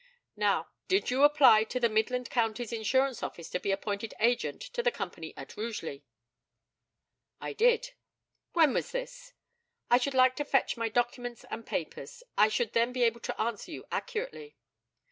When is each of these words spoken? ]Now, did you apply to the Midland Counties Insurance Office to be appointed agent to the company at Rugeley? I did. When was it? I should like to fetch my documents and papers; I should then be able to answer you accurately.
]Now, 0.35 0.71
did 0.87 1.11
you 1.11 1.21
apply 1.21 1.63
to 1.65 1.79
the 1.79 1.87
Midland 1.87 2.31
Counties 2.31 2.73
Insurance 2.73 3.21
Office 3.21 3.51
to 3.51 3.59
be 3.59 3.69
appointed 3.69 4.15
agent 4.19 4.59
to 4.73 4.81
the 4.81 4.89
company 4.89 5.31
at 5.37 5.55
Rugeley? 5.55 6.05
I 7.39 7.53
did. 7.53 7.91
When 8.53 8.73
was 8.73 8.95
it? 8.95 9.33
I 9.91 9.99
should 9.99 10.15
like 10.15 10.35
to 10.37 10.43
fetch 10.43 10.75
my 10.75 10.89
documents 10.89 11.45
and 11.51 11.67
papers; 11.67 12.23
I 12.35 12.47
should 12.47 12.73
then 12.73 12.91
be 12.93 13.03
able 13.03 13.19
to 13.19 13.39
answer 13.39 13.69
you 13.71 13.85
accurately. 13.91 14.55